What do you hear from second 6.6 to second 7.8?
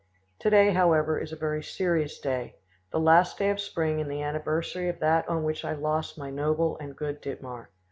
and good Dittmar.